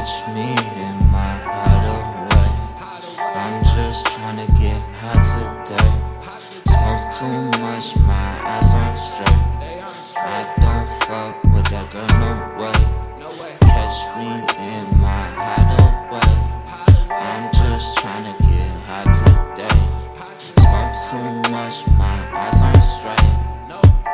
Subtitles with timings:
[0.00, 0.48] catch me
[0.80, 2.50] in my hideaway.
[3.36, 5.92] I'm just trying to get high today.
[6.72, 9.42] Smoke too much, my eyes aren't straight.
[10.16, 12.80] I don't fuck with that girl, no way.
[13.60, 14.32] Catch me
[14.72, 16.32] in my hideaway.
[17.12, 19.80] I'm just trying to get high today.
[20.64, 23.32] Smoke too much, my eyes aren't straight.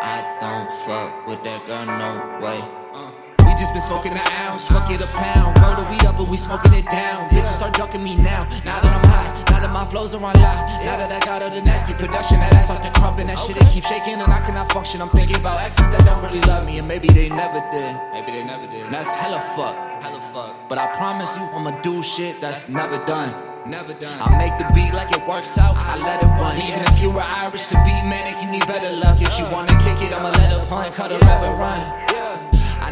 [0.03, 2.59] I don't fuck with that girl, no way
[2.93, 3.11] uh,
[3.47, 5.56] We just been smoking an ounce, fuck it a pound.
[5.77, 7.29] Roll the weed up and we smoking it down.
[7.29, 8.45] Bitches start ducking me now.
[8.65, 10.85] Now that I'm high, now that my flows are on loud.
[10.85, 13.39] Now that I got all the nasty production, that ass off the crump and that
[13.39, 15.03] shit it keep shaking and I cannot function.
[15.03, 17.93] I'm thinking about exes that don't really love me and maybe they never did.
[18.13, 18.87] Maybe they never did.
[18.89, 20.57] That's hella fuck, hella fuck.
[20.69, 23.35] But I promise you, I'ma do shit that's never done.
[23.67, 24.17] Never done.
[24.23, 26.57] I make the beat like it works out, I let it run.
[26.57, 29.21] Even if you were Irish to beat manic, you need better luck.
[29.21, 32.06] If you wanna kick it, I'ma let her punt, cut her ever run.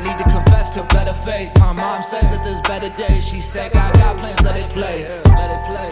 [0.05, 1.51] I need to confess to better faith.
[1.59, 3.27] My mom says that there's better days.
[3.27, 5.09] She said, God got plans, let it play.
[5.33, 5.91] Let it play.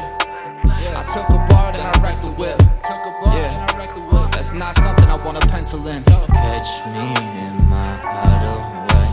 [0.92, 2.58] I took a bar, then I wrecked the whip.
[2.84, 4.30] Took a bar, then I wrecked the whip.
[4.32, 6.04] That's not something I wanna pencil in.
[6.04, 7.08] Catch me
[7.40, 9.08] in my hideaway.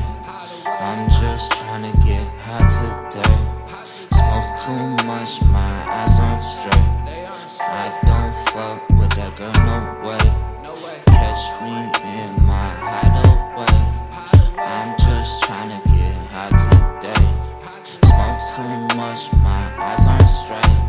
[0.68, 3.40] I'm just tryna get high today.
[4.12, 7.24] Smoke too much, my eyes aren't straight.
[7.62, 9.99] I don't fuck with that girl, no
[18.60, 20.80] too much, my eyes aren't straight.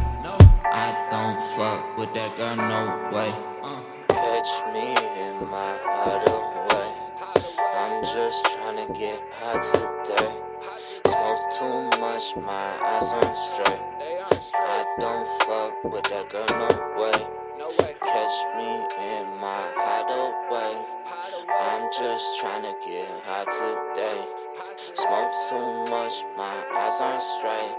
[0.73, 2.83] I don't fuck with that girl, no
[3.15, 3.31] way.
[4.09, 4.91] Catch me
[5.27, 6.91] in my hideaway.
[7.79, 10.31] I'm just tryna get high today.
[11.07, 13.85] Smoke too much, my eyes aren't straight.
[14.57, 17.19] I don't fuck with that girl, no way.
[18.03, 18.71] Catch me
[19.15, 20.75] in my hideaway.
[21.49, 24.40] I'm just tryna get high today.
[24.93, 27.77] Smoke too much, my eyes aren't straight.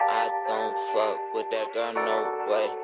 [0.00, 2.83] I don't fuck with that girl, no way.